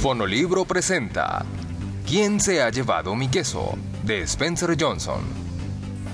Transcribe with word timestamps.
Fonolibro 0.00 0.66
presenta 0.66 1.44
¿Quién 2.06 2.38
se 2.38 2.62
ha 2.62 2.68
llevado 2.68 3.16
mi 3.16 3.28
queso? 3.28 3.78
de 4.04 4.20
Spencer 4.22 4.76
Johnson. 4.78 5.20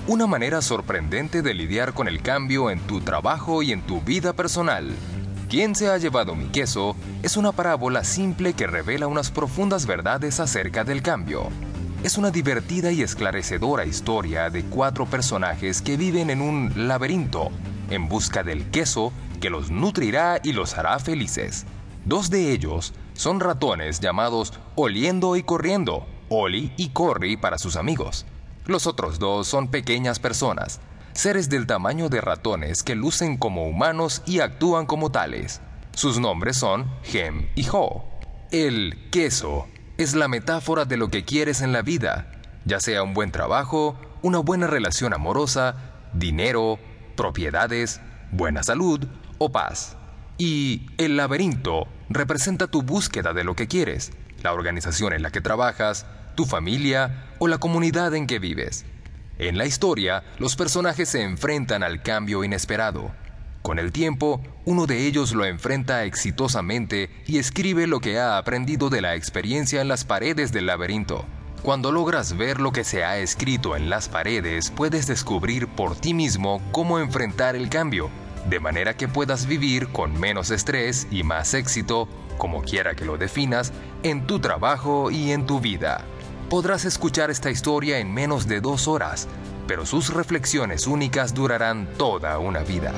Una 0.07 0.25
manera 0.25 0.61
sorprendente 0.61 1.41
de 1.41 1.53
lidiar 1.53 1.93
con 1.93 2.07
el 2.07 2.21
cambio 2.21 2.71
en 2.71 2.79
tu 2.79 3.01
trabajo 3.01 3.61
y 3.61 3.73
en 3.73 3.81
tu 3.81 4.01
vida 4.01 4.33
personal. 4.33 4.89
¿Quién 5.49 5.75
se 5.75 5.89
ha 5.89 5.97
llevado 5.97 6.33
mi 6.33 6.45
queso? 6.45 6.95
es 7.21 7.35
una 7.35 7.51
parábola 7.51 8.05
simple 8.05 8.53
que 8.53 8.67
revela 8.67 9.07
unas 9.07 9.31
profundas 9.31 9.85
verdades 9.85 10.39
acerca 10.39 10.85
del 10.85 11.01
cambio. 11.01 11.49
Es 12.03 12.17
una 12.17 12.31
divertida 12.31 12.91
y 12.91 13.01
esclarecedora 13.01 13.85
historia 13.85 14.49
de 14.49 14.63
cuatro 14.63 15.05
personajes 15.05 15.81
que 15.81 15.97
viven 15.97 16.29
en 16.29 16.41
un 16.41 16.87
laberinto 16.87 17.51
en 17.89 18.07
busca 18.07 18.43
del 18.43 18.71
queso 18.71 19.11
que 19.41 19.49
los 19.49 19.69
nutrirá 19.69 20.39
y 20.41 20.53
los 20.53 20.77
hará 20.77 20.97
felices. 20.99 21.65
Dos 22.05 22.29
de 22.29 22.51
ellos 22.51 22.93
son 23.13 23.39
ratones 23.39 24.01
llamados 24.01 24.53
Oliendo 24.75 25.37
y 25.37 25.43
Corriendo, 25.43 26.05
Oli 26.29 26.73
y 26.75 26.89
Corri 26.89 27.37
para 27.37 27.57
sus 27.57 27.77
amigos. 27.77 28.25
Los 28.65 28.87
otros 28.87 29.19
dos 29.19 29.47
son 29.47 29.69
pequeñas 29.69 30.19
personas, 30.19 30.81
seres 31.13 31.49
del 31.49 31.65
tamaño 31.65 32.09
de 32.09 32.19
ratones 32.19 32.83
que 32.83 32.95
lucen 32.95 33.37
como 33.37 33.67
humanos 33.67 34.21
y 34.25 34.41
actúan 34.41 34.85
como 34.85 35.11
tales. 35.11 35.61
Sus 35.93 36.19
nombres 36.19 36.57
son 36.57 36.91
Gem 37.03 37.47
y 37.55 37.67
Ho. 37.71 38.05
El 38.51 39.09
queso 39.09 39.67
es 39.97 40.13
la 40.13 40.27
metáfora 40.27 40.83
de 40.83 40.97
lo 40.97 41.09
que 41.09 41.23
quieres 41.23 41.61
en 41.61 41.71
la 41.71 41.83
vida, 41.83 42.31
ya 42.65 42.81
sea 42.81 43.03
un 43.03 43.13
buen 43.13 43.31
trabajo, 43.31 43.95
una 44.21 44.39
buena 44.39 44.67
relación 44.67 45.13
amorosa, 45.13 45.75
dinero, 46.13 46.79
propiedades, 47.15 48.01
buena 48.31 48.63
salud 48.63 49.05
o 49.37 49.51
paz. 49.51 49.95
Y 50.37 50.87
el 50.97 51.15
laberinto 51.15 51.87
representa 52.09 52.67
tu 52.67 52.81
búsqueda 52.81 53.33
de 53.33 53.43
lo 53.43 53.55
que 53.55 53.67
quieres, 53.67 54.11
la 54.41 54.53
organización 54.53 55.13
en 55.13 55.21
la 55.21 55.31
que 55.31 55.41
trabajas, 55.41 56.05
tu 56.35 56.45
familia 56.45 57.27
o 57.39 57.47
la 57.47 57.59
comunidad 57.59 58.15
en 58.15 58.25
que 58.25 58.39
vives. 58.39 58.85
En 59.37 59.57
la 59.57 59.65
historia, 59.65 60.23
los 60.39 60.55
personajes 60.55 61.09
se 61.09 61.21
enfrentan 61.21 61.83
al 61.83 62.01
cambio 62.01 62.43
inesperado. 62.43 63.11
Con 63.61 63.79
el 63.79 63.91
tiempo, 63.91 64.41
uno 64.65 64.87
de 64.87 65.05
ellos 65.05 65.33
lo 65.33 65.45
enfrenta 65.45 66.03
exitosamente 66.03 67.09
y 67.25 67.37
escribe 67.37 67.87
lo 67.87 67.99
que 67.99 68.19
ha 68.19 68.37
aprendido 68.37 68.89
de 68.89 69.01
la 69.01 69.15
experiencia 69.15 69.81
en 69.81 69.87
las 69.87 70.03
paredes 70.03 70.51
del 70.51 70.65
laberinto. 70.65 71.25
Cuando 71.61 71.91
logras 71.91 72.35
ver 72.35 72.59
lo 72.59 72.71
que 72.73 72.83
se 72.83 73.05
ha 73.05 73.17
escrito 73.19 73.77
en 73.77 73.89
las 73.89 74.09
paredes, 74.09 74.69
puedes 74.71 75.07
descubrir 75.07 75.67
por 75.67 75.95
ti 75.95 76.13
mismo 76.13 76.61
cómo 76.71 76.99
enfrentar 76.99 77.55
el 77.55 77.69
cambio 77.69 78.09
de 78.49 78.59
manera 78.59 78.95
que 78.95 79.07
puedas 79.07 79.45
vivir 79.45 79.87
con 79.89 80.19
menos 80.19 80.51
estrés 80.51 81.07
y 81.11 81.23
más 81.23 81.53
éxito, 81.53 82.07
como 82.37 82.61
quiera 82.61 82.95
que 82.95 83.05
lo 83.05 83.17
definas, 83.17 83.71
en 84.03 84.27
tu 84.27 84.39
trabajo 84.39 85.11
y 85.11 85.31
en 85.31 85.45
tu 85.45 85.59
vida. 85.59 86.05
Podrás 86.49 86.85
escuchar 86.85 87.31
esta 87.31 87.49
historia 87.49 87.99
en 87.99 88.13
menos 88.13 88.47
de 88.47 88.61
dos 88.61 88.87
horas, 88.87 89.27
pero 89.67 89.85
sus 89.85 90.13
reflexiones 90.13 90.87
únicas 90.87 91.33
durarán 91.33 91.87
toda 91.97 92.37
una 92.39 92.59
vida. 92.59 92.93